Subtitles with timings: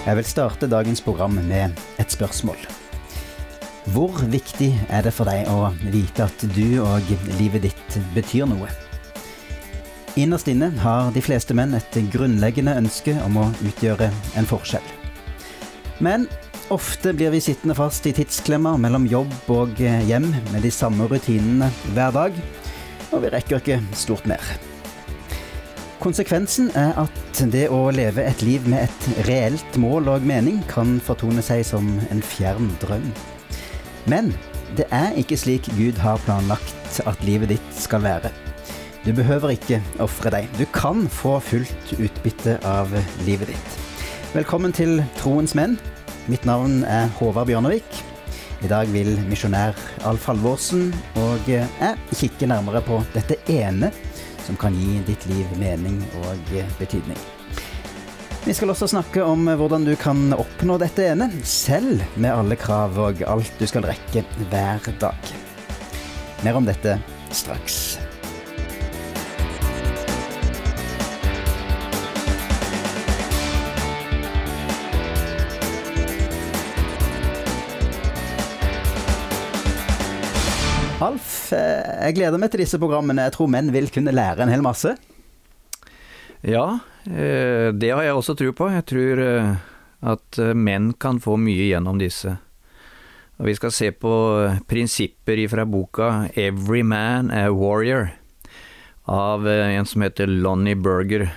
[0.00, 2.56] Jeg vil starte dagens program med et spørsmål.
[3.92, 8.70] Hvor viktig er det for deg å vite at du og livet ditt betyr noe?
[10.16, 14.08] Innerst inne har de fleste menn et grunnleggende ønske om å utgjøre
[14.40, 14.88] en forskjell.
[16.00, 16.24] Men
[16.72, 21.68] ofte blir vi sittende fast i tidsklemmer mellom jobb og hjem med de samme rutinene
[21.92, 22.42] hver dag,
[23.12, 24.69] og vi rekker ikke stort mer.
[26.00, 30.94] Konsekvensen er at det å leve et liv med et reelt mål og mening kan
[31.04, 33.04] fortone seg som en fjern drøm.
[34.08, 34.30] Men
[34.78, 38.32] det er ikke slik Gud har planlagt at livet ditt skal være.
[39.04, 40.48] Du behøver ikke ofre deg.
[40.56, 42.88] Du kan få fullt utbytte av
[43.28, 43.76] livet ditt.
[44.32, 45.76] Velkommen til Troens menn.
[46.32, 48.00] Mitt navn er Håvard Bjørnevik.
[48.64, 49.76] I dag vil misjonær
[50.08, 53.92] Alf Halvorsen og jeg kikke nærmere på dette ene
[54.50, 57.18] som kan gi ditt liv mening og betydning.
[58.42, 62.98] Vi skal også snakke om hvordan du kan oppnå dette ene, selv med alle krav
[62.98, 65.34] og alt du skal rekke hver dag.
[66.42, 66.98] Mer om dette
[67.30, 67.89] straks.
[81.00, 83.24] Alf, eh, jeg gleder meg til disse programmene.
[83.24, 84.92] Jeg tror menn vil kunne lære en hel masse.
[86.44, 88.68] Ja, eh, det har jeg også tro på.
[88.68, 89.54] Jeg tror eh,
[90.12, 92.34] at menn kan få mye gjennom disse.
[93.40, 94.12] Og vi skal se på
[94.68, 98.10] prinsipper fra boka 'Every Man a Warrior'
[99.08, 101.30] av en som heter Lonnie Berger.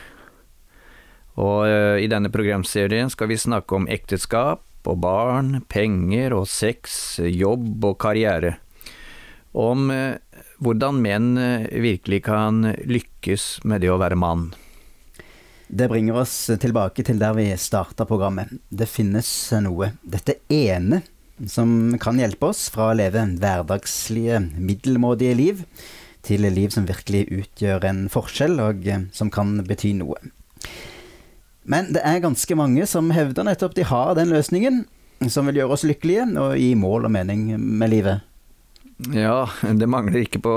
[1.39, 1.65] Og
[2.03, 7.97] i denne programserien skal vi snakke om ekteskap og barn, penger og sex, jobb og
[7.97, 8.57] karriere
[9.53, 10.17] om eh,
[10.63, 14.51] hvordan menn eh, virkelig kan lykkes med det å være mann.
[15.73, 18.51] Det bringer oss tilbake til der vi starta programmet.
[18.69, 19.27] Det finnes
[19.63, 21.01] noe, dette ene,
[21.49, 25.63] som kan hjelpe oss fra å leve hverdagslige, middelmådige liv
[26.23, 30.19] til liv som virkelig utgjør en forskjell, og eh, som kan bety noe.
[31.63, 34.83] Men det er ganske mange som hevder nettopp de har den løsningen,
[35.31, 38.32] som vil gjøre oss lykkelige og gi mål og mening med livet.
[39.13, 40.55] Ja, det mangler ikke på,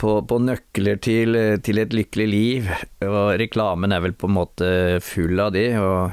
[0.00, 2.70] på, på nøkler til, til, et lykkelig liv.
[3.06, 4.70] Og reklamen er vel på en måte
[5.04, 5.68] full av det.
[5.80, 6.12] Og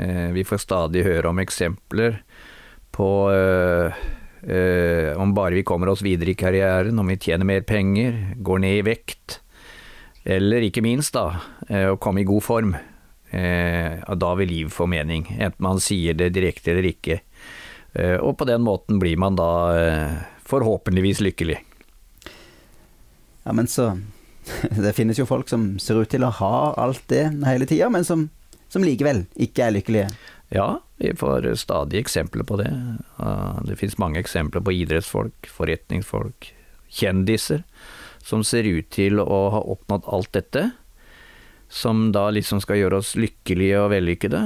[0.00, 2.20] eh, vi får stadig høre om eksempler
[2.98, 3.98] på eh,
[4.42, 8.64] eh, Om bare vi kommer oss videre i karrieren, om vi tjener mer penger, går
[8.64, 9.40] ned i vekt.
[10.28, 12.74] Eller ikke minst, da, eh, å komme i god form.
[13.30, 15.26] Eh, da vil livet få mening.
[15.38, 17.20] Enten man sier det direkte eller ikke.
[17.94, 19.50] Eh, og på den måten blir man da
[20.48, 21.58] forhåpentligvis lykkelig.
[23.44, 23.98] Ja, men så
[24.84, 28.06] Det finnes jo folk som ser ut til å ha alt det hele tida, men
[28.06, 28.28] som,
[28.72, 30.08] som likevel ikke er lykkelige.
[30.54, 32.70] Ja, vi får stadig eksempler på det.
[33.68, 36.52] Det finnes mange eksempler på idrettsfolk, forretningsfolk,
[36.88, 37.64] kjendiser,
[38.24, 40.70] som ser ut til å ha oppnådd alt dette,
[41.68, 44.40] som da liksom skal gjøre oss lykkelige og vellykkede.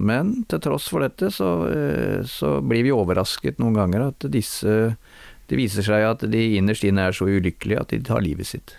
[0.00, 4.96] Men til tross for dette, så, eh, så blir vi overrasket noen ganger at disse
[5.46, 8.74] Det viser seg at de innerst inne er så ulykkelige at de tar livet sitt.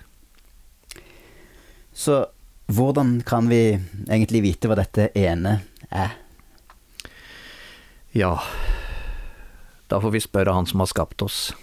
[1.96, 2.26] Så
[2.68, 3.78] hvordan kan vi
[4.10, 6.18] egentlig vite hva dette ene er?
[8.12, 8.34] Ja,
[9.88, 11.54] da får vi spørre han som har skapt oss.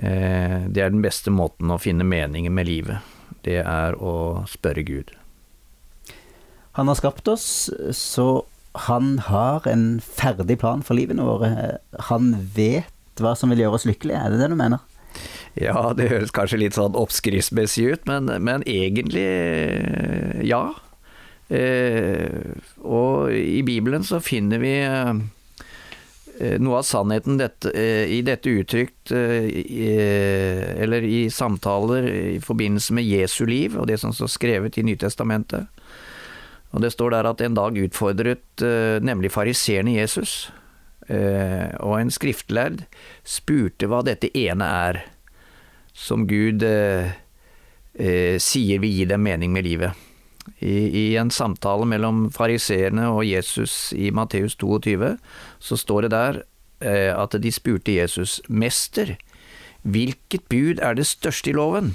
[0.00, 3.04] Eh, det er den beste måten å finne meningen med livet.
[3.44, 5.12] Det er å spørre Gud.
[6.78, 8.26] Han har skapt oss, så
[8.88, 11.78] han har en ferdig plan for livene våre.
[12.08, 14.84] Han vet hva som vil gjøre oss lykkelige, er det det du mener?
[15.58, 19.26] Ja, det høres kanskje litt sånn oppskriftsmessig ut, men, men, egentlig
[20.46, 20.62] ja.
[21.50, 22.54] Eh,
[22.86, 29.10] og i Bibelen så finner vi eh, noe av sannheten dette, eh, i dette uttrykt
[29.10, 29.50] eh,
[30.78, 35.66] eller i samtaler i forbindelse med Jesu liv og det som står skrevet i Nytestamentet.
[36.70, 40.69] Og det står der at en dag utfordret eh, nemlig fariseerne Jesus, eh,
[41.10, 42.84] og en skriftlærd
[43.26, 45.00] spurte hva dette ene er,
[45.96, 47.10] som Gud eh,
[48.38, 50.06] sier vil gi dem mening med livet.
[50.62, 55.16] I, I, en samtale mellom fariseerne og Jesus i Matteus 22,
[55.58, 56.40] så står det der
[56.80, 59.18] at de spurte Jesus, Mester,
[59.82, 61.92] hvilket bud er det største i loven?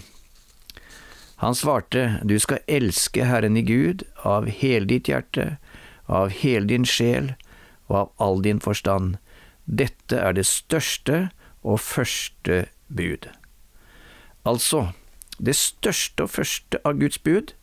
[1.38, 5.58] Han svarte, Du skal elske Herren i Gud av hele ditt hjerte,
[6.08, 7.34] av hele din sjel
[7.90, 9.18] og av all din forstand.
[9.66, 11.30] Dette er det største
[11.66, 13.30] og første bud.
[14.46, 14.92] Altså,
[15.42, 17.54] det største og første av Guds bud,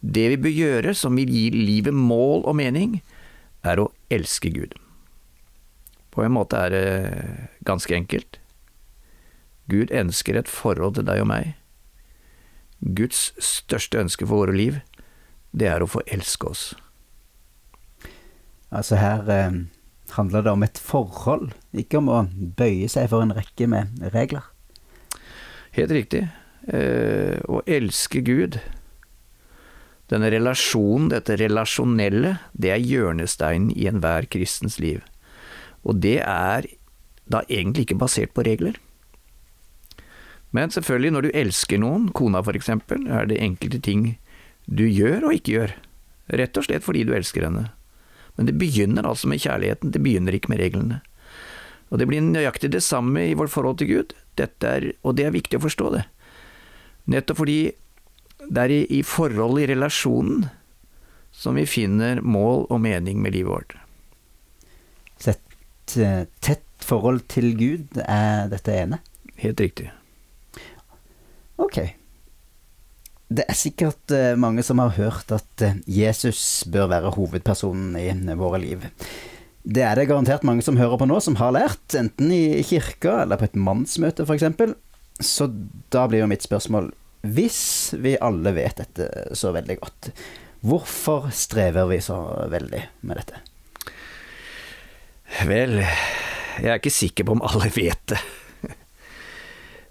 [0.00, 3.02] Det vi bør gjøre som vil gi livet mål og mening,
[3.60, 4.72] er å elske Gud.
[6.10, 6.86] På en måte er det
[7.68, 8.38] ganske enkelt.
[9.68, 11.52] Gud ønsker et forhold til deg og meg.
[12.80, 14.80] Guds største ønske for våre liv,
[15.52, 16.64] det er å få elske oss.
[18.70, 19.60] Altså her eh,
[20.14, 22.24] handler det om et forhold, ikke om å
[22.58, 24.46] bøye seg for en rekke med regler.
[25.74, 26.26] Helt riktig.
[26.70, 28.60] Eh, å elske Gud,
[30.10, 35.02] denne relasjonen, dette relasjonelle, det er hjørnesteinen i enhver kristens liv.
[35.86, 36.66] Og det er
[37.30, 38.78] da egentlig ikke basert på regler.
[40.50, 44.18] Men selvfølgelig, når du elsker noen, kona eksempel, er det enkelte ting
[44.66, 45.76] du gjør og ikke gjør.
[46.40, 47.70] Rett og slett fordi du elsker henne.
[48.40, 51.02] Men det begynner altså med kjærligheten, det begynner ikke med reglene.
[51.92, 55.34] Og det blir nøyaktig det samme i vårt forhold til Gud, er, og det er
[55.34, 56.06] viktig å forstå det.
[57.12, 57.58] Nettopp fordi
[58.48, 60.46] det er i, i forholdet, i relasjonen,
[61.36, 63.76] som vi finner mål og mening med livet vårt.
[65.20, 69.02] Så et uh, tett forhold til Gud er dette ene?
[69.44, 69.90] Helt riktig.
[71.60, 71.82] Ok.
[73.30, 78.34] Det er sikkert uh, mange som har hørt at uh, Jesus bør være hovedpersonen i
[78.38, 78.86] våre liv.
[79.62, 83.20] Det er det garantert mange som hører på nå, som har lært, enten i kirka
[83.22, 84.46] eller på et mannsmøte f.eks.
[85.20, 85.50] Så
[85.92, 86.90] da blir jo mitt spørsmål,
[87.28, 90.10] hvis vi alle vet dette så veldig godt,
[90.64, 92.16] hvorfor strever vi så
[92.50, 93.42] veldig med dette?
[95.46, 98.22] Vel, jeg er ikke sikker på om alle vet det.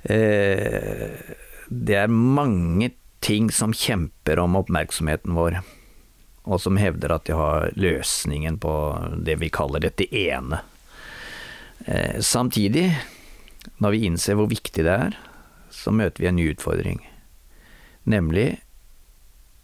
[0.10, 1.10] Eh,
[1.68, 2.88] det er mange
[3.20, 5.60] ting som kjemper om oppmerksomheten vår,
[6.50, 8.74] og som hevder at de har løsningen på
[9.26, 10.62] det vi kaller dette ene.
[11.86, 12.88] Eh, samtidig,
[13.78, 15.20] når vi innser hvor viktig det er,
[15.70, 17.04] så møter vi en ny utfordring.
[18.10, 18.60] Nemlig,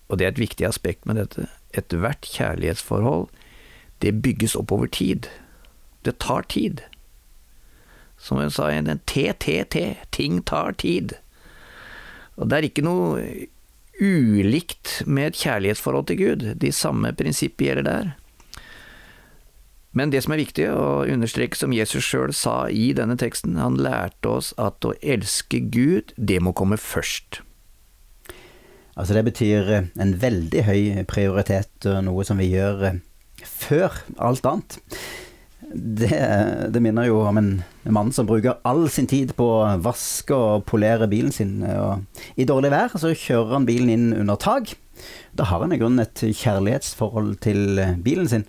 [0.07, 3.27] og det er et viktig aspekt med dette, ethvert kjærlighetsforhold,
[4.03, 5.29] det bygges opp over tid.
[6.05, 6.83] Det tar tid.
[8.17, 11.15] Som hun sa en TTT, ting tar tid.
[12.35, 13.21] Og det er ikke noe
[13.95, 18.13] ulikt med et kjærlighetsforhold til Gud, de samme prinsippene gjelder der.
[19.95, 23.79] Men det som er viktig å understreke, som Jesus sjøl sa i denne teksten, han
[23.79, 27.39] lærte oss at å elske Gud, det må komme først.
[28.99, 32.99] Altså det betyr en veldig høy prioritet, og noe som vi gjør
[33.45, 34.77] før alt annet
[35.73, 36.17] det,
[36.73, 37.51] det, minner jo om en,
[37.83, 41.59] mann som bruker all sin tid på å vaske og polere bilen sin.
[41.63, 42.03] Og
[42.39, 44.75] I dårlig vær så kjører han bilen inn under tak.
[45.35, 48.47] Da har han i grunnen et kjærlighetsforhold til bilen sin.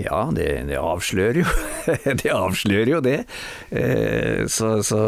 [0.00, 1.48] Ja, det, det avslører jo
[2.22, 2.30] det.
[2.32, 3.18] avslører jo det.
[3.70, 5.02] Eh, så, så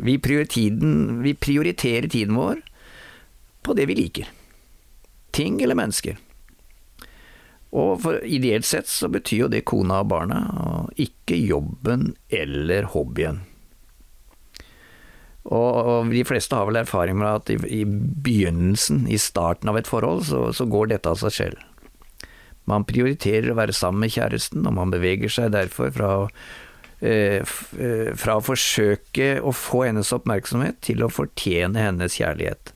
[0.00, 2.62] vi, tiden, vi prioriterer tiden vår
[3.64, 4.30] på det vi liker.
[5.34, 6.16] Ting eller mennesker.
[7.74, 12.86] Og for ideelt sett så betyr jo det kona og barna, og ikke jobben eller
[12.92, 13.42] hobbyen.
[15.44, 20.22] Og, de fleste har vel erfaring med at i, begynnelsen, i starten av et forhold,
[20.30, 22.30] så, så, går dette av seg selv.
[22.70, 26.22] Man prioriterer å være sammen med kjæresten, og man beveger seg derfor fra å
[27.04, 32.72] eh, eh, fra å forsøke å få hennes oppmerksomhet til å fortjene hennes kjærlighet.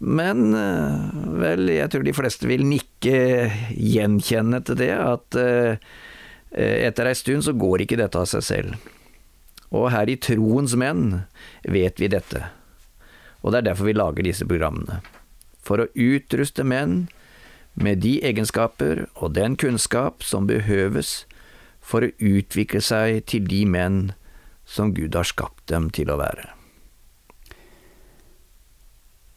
[0.00, 1.12] Men eh,
[1.44, 5.76] vel, jeg tror de fleste vil nikke gjenkjenne til det, at eh,
[6.54, 8.90] etter ei stund så går ikke dette av seg selv.
[9.74, 11.24] Og her i Troens menn
[11.66, 12.46] vet vi dette,
[13.42, 15.00] og det er derfor vi lager disse programmene.
[15.64, 17.08] For å utruste menn
[17.74, 21.24] med de egenskaper og den kunnskap som behøves
[21.84, 24.02] for å utvikle seg til de menn
[24.64, 26.53] som Gud har skapt dem til å være.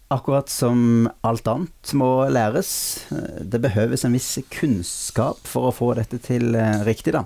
[0.07, 2.69] Akkurat som alt annet må læres.
[3.43, 7.25] Det behøves en viss kunnskap for å få dette til eh, riktig, da.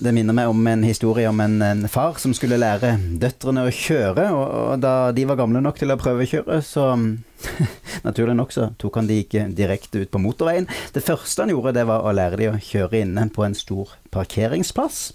[0.00, 3.74] Det minner meg om en historie om en, en far som skulle lære døtrene å
[3.74, 6.86] kjøre, og, og, da de var gamle nok til å prøvekjøre, så
[8.06, 10.70] naturlig nok så tok han de ikke direkte ut på motorveien.
[10.94, 13.98] Det første han gjorde, det var å lære de å kjøre inne på en stor
[14.14, 15.08] parkeringsplass.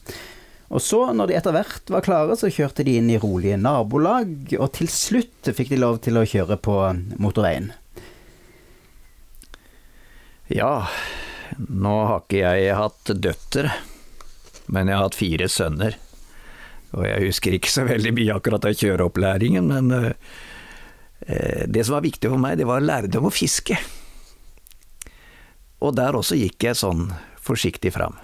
[0.76, 4.58] Og så, når de etter hvert var klare, så kjørte de inn i rolige nabolag,
[4.60, 6.76] og til slutt fikk de lov til å kjøre på
[7.16, 7.70] motorveien.
[10.52, 10.90] Ja,
[11.58, 13.72] nå har ikke jeg hatt døtre,
[14.68, 15.96] men jeg har hatt fire sønner.
[16.96, 20.12] Og jeg husker ikke så veldig mye akkurat av kjøreopplæringen, men uh,
[21.72, 23.80] det som var viktig for meg, det var å lære dem å fiske.
[25.80, 27.08] Og der også gikk jeg sånn
[27.46, 28.20] forsiktig fram.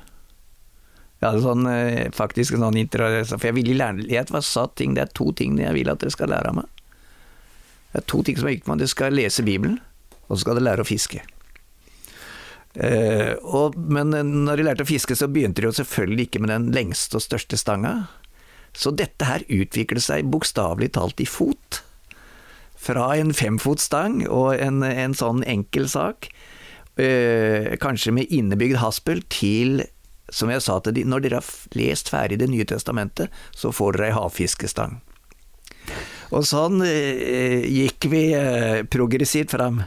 [1.21, 4.75] Jeg hadde sånn, eh, faktisk en sånn interesse, for jeg ville lære Jeg var satt
[4.75, 6.65] ting, det er to ting jeg vil at dere skal lære av meg.
[7.91, 8.79] Det er to ting som er viktig meg.
[8.79, 9.79] Du skal lese Bibelen,
[10.27, 11.21] og så skal dere lære å fiske.
[12.73, 16.53] Eh, og, men når de lærte å fiske, så begynte de jo selvfølgelig ikke med
[16.55, 18.07] den lengste og største stanga.
[18.73, 21.83] Så dette her utviklet seg bokstavelig talt i fot.
[22.81, 26.31] Fra en femfotstang og en, en sånn enkel sak,
[26.97, 29.83] eh, kanskje med innebygd haspel, til
[30.31, 33.97] som jeg sa til de, når dere har lest ferdig Det nye testamentet, så får
[33.97, 35.01] dere ei havfiskestang.
[36.31, 39.81] Og sånn eh, gikk vi eh, progressivt fram.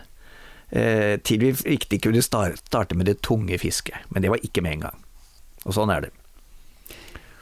[0.75, 4.05] Eh, til vi riktig kunne starte med det tunge fisket.
[4.13, 5.01] Men det var ikke med en gang.
[5.65, 6.13] Og sånn er det.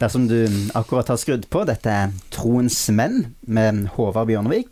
[0.03, 4.71] Dersom du akkurat har skrudd på, dette er Troens menn med Håvard Bjørnevik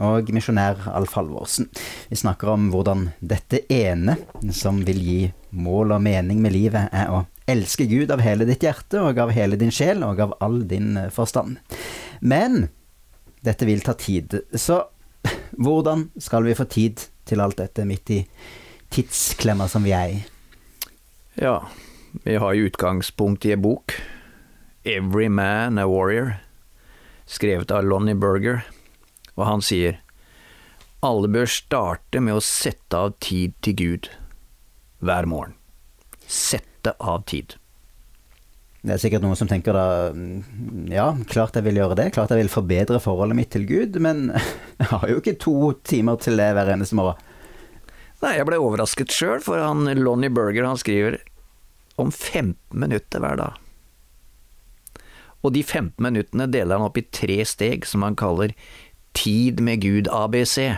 [0.00, 1.66] og misjonær Alf Halvorsen.
[2.08, 4.16] Vi snakker om hvordan dette ene
[4.54, 8.64] som vil gi mål og mening med livet, er å elske Gud av hele ditt
[8.64, 11.58] hjerte og av hele din sjel og av all din forstand.
[12.20, 12.68] Men
[13.44, 14.38] dette vil ta tid.
[14.54, 14.82] Så
[15.64, 18.20] hvordan skal vi få tid til alt dette midt i
[18.90, 20.20] tidsklemma som vi er i?
[21.40, 21.60] Ja,
[22.24, 23.94] vi har jo utgangspunkt i en bok,
[24.84, 26.40] 'Every Man a Warrior',
[27.26, 28.64] skrevet av Lonnie Berger,
[29.36, 30.00] og han sier
[31.02, 34.10] alle bør starte med å sette av tid til Gud
[35.00, 35.54] hver morgen.
[36.30, 37.56] Sette av tid.
[38.80, 42.10] Det er sikkert noen som tenker da mm, Ja, klart jeg vil gjøre det.
[42.16, 44.30] Klart jeg vil forbedre forholdet mitt til Gud, men
[44.80, 47.20] jeg har jo ikke to timer til det hver eneste morgen.
[48.20, 51.18] Nei, jeg ble overrasket sjøl, for han Lonnie Berger han skriver
[52.00, 53.58] om 15 minutter hver dag.
[55.40, 58.54] Og de 15 minuttene deler han opp i tre steg som han kaller
[59.16, 60.76] Tid med Gud ABC.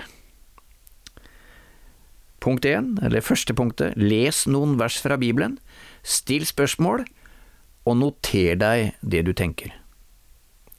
[2.43, 5.59] Punkt én, eller første punktet, les noen vers fra Bibelen,
[6.03, 7.05] still spørsmål,
[7.87, 9.71] og noter deg det du tenker.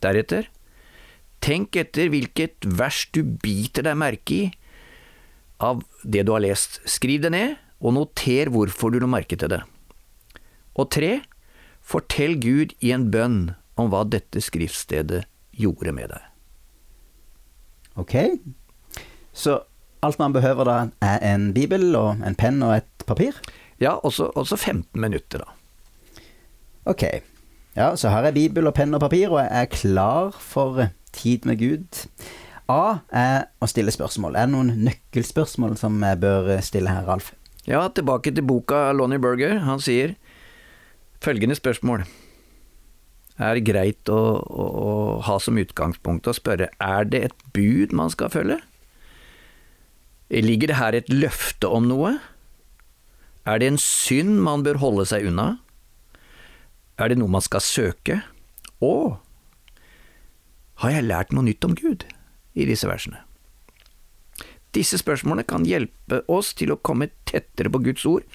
[0.03, 0.49] Deretter,
[1.43, 4.43] tenk etter hvilket vers du biter deg merke i
[5.63, 6.81] av det du har lest.
[6.89, 9.61] Skriv det ned, og noter hvorfor du la merke til det.
[10.75, 11.21] Og tre,
[11.83, 15.23] fortell Gud i en bønn om hva dette skriftstedet
[15.55, 16.29] gjorde med deg.
[17.99, 18.15] Ok,
[19.37, 19.61] så
[20.03, 23.37] alt man behøver da er en bibel og en penn og et papir?
[23.81, 26.23] Ja, også, også 15 minutter, da.
[26.85, 27.03] Ok.
[27.75, 31.47] Ja, så har jeg bibel og penn og papir, og jeg er klar for tid
[31.49, 32.03] med Gud.
[32.69, 34.35] A er å stille spørsmål.
[34.35, 37.33] Er det noen nøkkelspørsmål som jeg bør stille her, Alf?
[37.67, 39.57] Ja, tilbake til boka Lonnie Berger.
[39.63, 40.15] Han sier
[41.23, 42.03] følgende spørsmål.
[43.41, 44.91] Er det greit å, å, å
[45.25, 48.59] ha som utgangspunkt å spørre er det et bud man skal følge?
[50.33, 52.15] Ligger det her et løfte om noe?
[53.45, 55.59] Er det en synd man bør holde seg unna?
[56.97, 58.21] Er det noe man skal søke?
[58.81, 59.19] Og
[60.81, 62.07] har jeg lært noe nytt om Gud
[62.57, 63.21] i disse versene?
[64.73, 68.25] Disse spørsmålene kan hjelpe oss til å komme tettere på Guds ord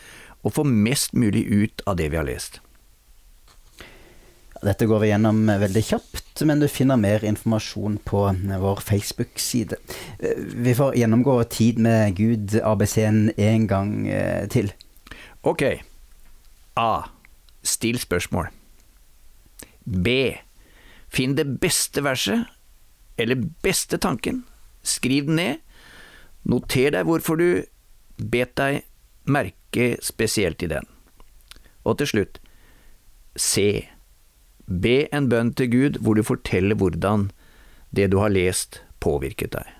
[0.46, 2.60] og få mest mulig ut av det vi har lest.
[4.62, 8.22] Dette går vi gjennom veldig kjapt, men du finner mer informasjon på
[8.62, 9.78] vår Facebook-side.
[10.66, 14.72] Vi får gjennomgå Tid med Gud, ABC-en, en gang eh, til.
[15.46, 15.62] Ok.
[16.74, 17.06] A.
[17.62, 18.50] Still spørsmål.
[19.84, 20.34] B.
[21.08, 22.44] Finn det beste verset,
[23.16, 24.42] eller beste tanken.
[24.82, 25.62] Skriv den ned.
[26.48, 27.62] Noter deg hvorfor du
[28.18, 28.82] bet deg
[29.28, 30.86] merke spesielt i den.
[31.86, 32.42] Og til slutt,
[33.38, 33.86] C.
[34.68, 37.30] Be en bønn til Gud hvor du forteller hvordan
[37.96, 39.72] det du har lest, påvirket deg.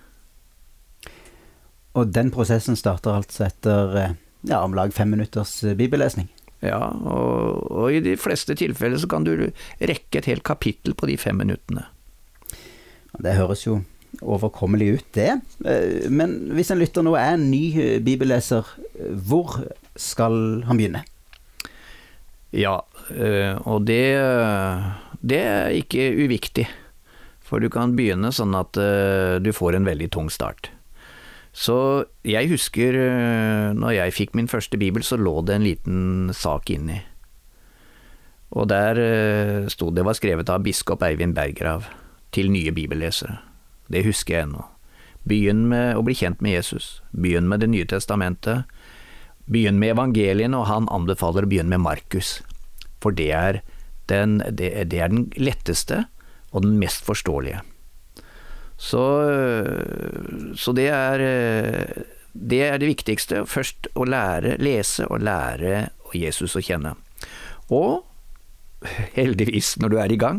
[1.99, 4.17] Og den prosessen starter altså etter eh,
[4.49, 6.29] ja, om lag fem minutters eh, bibellesning?
[6.65, 9.35] Ja, og, og, i de fleste tilfeller så kan du
[9.79, 11.85] rekke et helt kapittel på de fem minuttene.
[13.19, 13.81] Det høres jo
[14.23, 15.31] overkommelig ut, det.
[15.67, 18.67] Eh, men hvis en lytter nå er en ny bibelleser,
[19.29, 19.61] hvor
[19.99, 21.05] skal han begynne?
[22.55, 24.05] Ja, og det,
[25.21, 26.67] det er ikke uviktig.
[27.49, 30.69] For du kan begynne sånn at du får en veldig tung start.
[31.59, 36.35] Så jeg husker eh, når jeg fikk min første bibel, så lå det en liten
[36.37, 37.01] sak inni.
[38.55, 41.89] Og der eh, sto det var skrevet av biskop Eivind Berggrav
[42.35, 43.41] til nye bibellesere.
[43.91, 44.69] Det husker jeg ennå.
[45.29, 47.01] Begynn med å bli kjent med Jesus.
[47.11, 48.69] Begynn med Det nye testamentet.
[49.49, 52.39] Begynn med evangeliene, og han anbefaler å begynne med Markus.
[53.03, 53.61] For det er
[54.11, 56.07] den, det, det er den letteste
[56.51, 57.61] og den mest forståelige.
[58.79, 59.03] Så,
[60.55, 61.25] så det, er,
[62.33, 63.43] det er det viktigste.
[63.51, 66.95] Først å lære, lese og lære Jesus å kjenne.
[67.75, 68.07] Og
[69.17, 70.39] heldigvis, når du er i gang,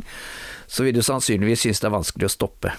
[0.69, 2.73] så vil du sannsynligvis synes det er vanskelig å stoppe.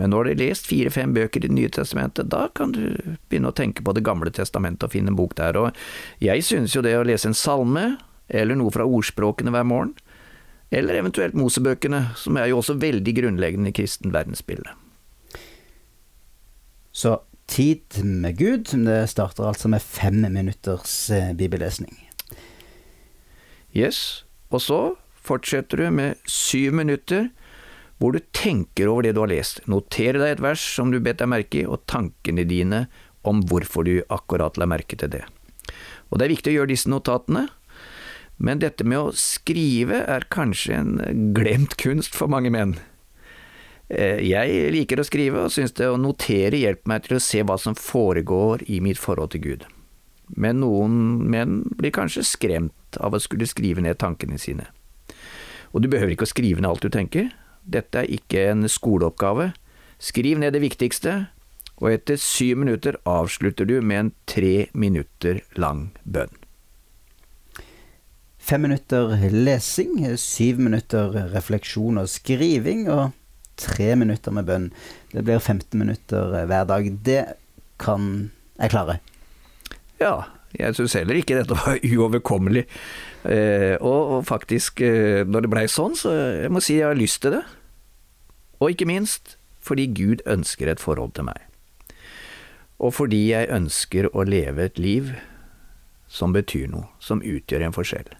[0.00, 2.96] Men når du har lest fire-fem bøker i Det nye testamentet, da kan du
[3.28, 5.58] begynne å tenke på Det gamle testamentet og finne en bok der.
[5.60, 5.76] Og
[6.24, 7.98] jeg synes jo det å lese en salme,
[8.30, 9.94] eller noe fra ordspråkene hver morgen,
[10.70, 14.76] eller eventuelt Mosebøkene, som er jo også veldig grunnleggende i kristen verdensbilde.
[16.94, 17.18] Så
[17.50, 21.96] tid med Gud, det starter altså med fem minutters eh, bibellesning.
[23.74, 24.80] Yes, og så
[25.14, 27.28] fortsetter du med syv minutter
[28.00, 29.60] hvor du tenker over det du har lest.
[29.68, 32.86] Noter deg et vers som du bet deg merke i, og tankene dine
[33.28, 35.26] om hvorfor du akkurat la merke til det.
[36.08, 37.48] Og det er viktig å gjøre disse notatene,
[38.40, 40.94] men dette med å skrive er kanskje en
[41.36, 42.78] glemt kunst for mange menn.
[43.92, 47.42] Eh, jeg liker å skrive, og syns det å notere hjelper meg til å se
[47.44, 49.66] hva som foregår i mitt forhold til Gud.
[50.30, 54.70] Men noen menn blir kanskje skremt av å skulle skrive ned tankene sine.
[55.74, 57.28] Og du behøver ikke å skrive ned alt du tenker,
[57.60, 59.50] dette er ikke en skoleoppgave.
[60.00, 61.28] Skriv ned det viktigste,
[61.80, 66.32] og etter syv minutter avslutter du med en tre minutter lang bønn.
[68.50, 73.12] Fem minutter lesing, syv minutter refleksjon og skriving, og
[73.54, 74.64] tre minutter med bønn.
[75.12, 76.88] Det blir 15 minutter hver dag.
[77.06, 77.20] Det
[77.78, 78.08] kan
[78.58, 78.96] jeg klare.
[80.02, 80.24] Ja,
[80.58, 82.64] jeg syns heller ikke dette var uoverkommelig.
[83.22, 86.98] Eh, og, og, faktisk, eh, når det blei sånn, så jeg må si jeg har
[86.98, 87.44] lyst til det.
[88.58, 91.38] Og ikke minst fordi Gud ønsker et forhold til meg.
[92.82, 95.14] Og fordi jeg ønsker å leve et liv
[96.10, 98.10] som betyr noe, som utgjør en forskjell.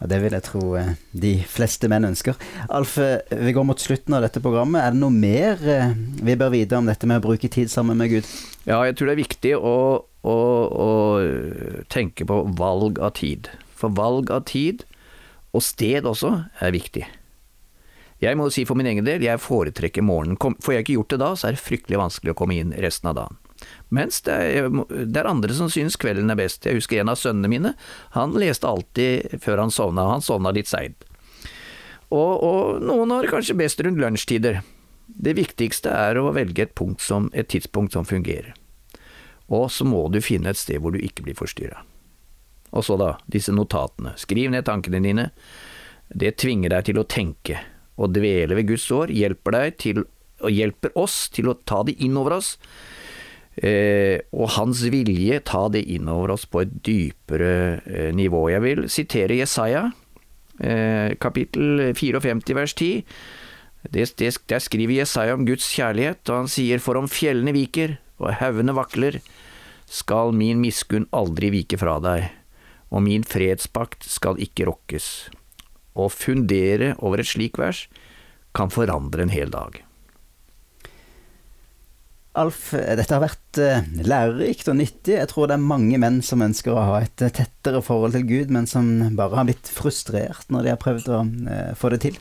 [0.00, 2.38] Ja, Det vil jeg tro eh, de fleste menn ønsker.
[2.68, 4.82] Alf, eh, vi går mot slutten av dette programmet.
[4.82, 8.00] Er det noe mer eh, vi bør vite om dette med å bruke tid sammen
[8.00, 8.30] med Gud?
[8.66, 9.76] Ja, jeg tror det er viktig å,
[10.26, 10.38] å,
[10.86, 10.90] å
[11.92, 13.52] tenke på valg av tid.
[13.78, 14.84] For valg av tid,
[15.54, 17.06] og sted også, er viktig.
[18.22, 20.38] Jeg må si for min egen del, jeg foretrekker morgenen.
[20.38, 23.10] Får jeg ikke gjort det da, så er det fryktelig vanskelig å komme inn resten
[23.10, 23.43] av dagen.
[23.94, 26.66] Mens det er, det er, andre som synes kvelden er best.
[26.66, 27.74] Jeg husker en av sønnene mine,
[28.16, 31.06] han leste alltid før han sovna, han sovna litt seint.
[32.14, 34.60] Og, og, noen har kanskje best rundt lunsjtider.
[35.06, 38.54] Det viktigste er å velge et, som, et tidspunkt som fungerer.
[39.52, 41.82] Og så må du finne et sted hvor du ikke blir forstyrra.
[42.74, 44.14] Og så da, disse notatene.
[44.18, 45.28] Skriv ned tankene dine.
[46.08, 47.60] Det tvinger deg til å tenke.
[47.94, 50.02] Å dvele ved Guds år hjelper til,
[50.50, 52.56] hjelper oss til å ta det inn over oss.
[53.54, 58.48] Eh, og hans vilje ta det inn over oss på et dypere eh, nivå.
[58.50, 59.86] Jeg vil sitere Jesaja,
[60.58, 63.04] eh, kapittel 54 vers 10.
[63.84, 67.98] Det, det, der skriver Jesaja om Guds kjærlighet, og han sier for om fjellene viker
[68.18, 69.20] og haugene vakler,
[69.84, 72.32] skal min miskunn aldri vike fra deg
[72.94, 75.08] og min fredspakt skal ikke rokkes.
[75.98, 77.86] Å fundere over et slik vers
[78.54, 79.80] kan forandre en hel dag.
[82.34, 85.14] Alf, dette har vært eh, lærerikt og nyttig.
[85.20, 88.26] Jeg tror det er mange menn som ønsker å ha et eh, tettere forhold til
[88.26, 92.00] Gud, men som bare har blitt frustrert når de har prøvd å eh, få det
[92.08, 92.18] til.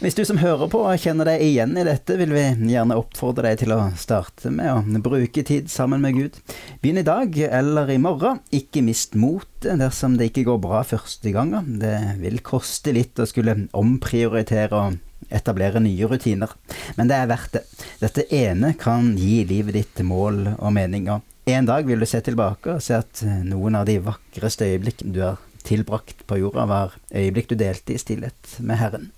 [0.00, 3.60] Hvis du som hører på kjenner deg igjen i dette, vil vi gjerne oppfordre deg
[3.60, 6.38] til å starte med å bruke tid sammen med Gud.
[6.80, 8.40] Begynn i dag eller i morgen.
[8.50, 11.76] Ikke mist motet dersom det ikke går bra første gangen.
[11.84, 14.98] Det vil koste litt å skulle omprioritere og
[15.30, 16.52] etablere nye rutiner,
[16.98, 17.64] men det er verdt det.
[18.02, 21.22] Dette ene kan gi livet ditt mål og meninger.
[21.50, 25.22] En dag vil du se tilbake og se at noen av de vakreste øyeblikk du
[25.24, 29.10] har tilbrakt på jorda, var øyeblikk du delte i stillhet med Herren.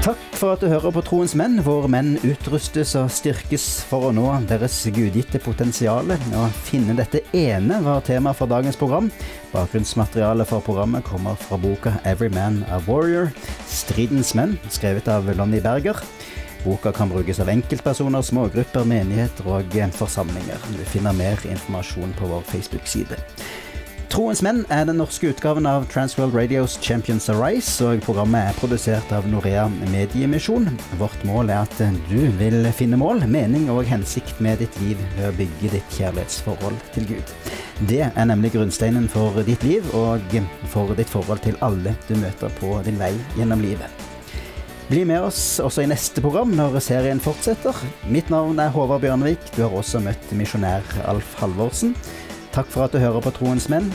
[0.00, 4.12] Takk for at du hører på Troens menn, hvor menn utrustes og styrkes for å
[4.16, 6.08] nå deres gudgitte potensial.
[6.08, 9.10] Å finne dette ene var tema for dagens program.
[9.52, 13.28] Bakgrunnsmaterialet for programmet kommer fra boka 'Every Man a Warrior',
[13.68, 16.00] 'Stridens menn', skrevet av Lonnie Berger.
[16.64, 20.56] Boka kan brukes av enkeltpersoner, smågrupper, menigheter og forsamlinger.
[20.78, 23.20] Du finner mer informasjon på vår Facebook-side.
[24.10, 29.12] Troens menn er den norske utgaven av Transworld Radios Champions Arise, og programmet er produsert
[29.14, 30.66] av Norea Mediemisjon.
[30.98, 35.28] Vårt mål er at du vil finne mål, mening og hensikt med ditt liv ved
[35.28, 37.34] å bygge ditt kjærlighetsforhold til Gud.
[37.86, 40.34] Det er nemlig grunnsteinen for ditt liv og
[40.74, 44.08] for ditt forhold til alle du møter på din vei gjennom livet.
[44.90, 47.76] Bli med oss også i neste program når serien fortsetter.
[48.10, 49.52] Mitt navn er Håvard Bjørnevik.
[49.54, 51.94] Du har også møtt misjonær Alf Halvorsen.
[52.50, 53.86] Takk for at du hører på Troens menn.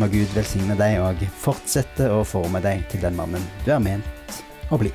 [0.00, 4.40] Må Gud velsigne deg og fortsette å forme deg til den mannen du er ment
[4.72, 4.90] å bli.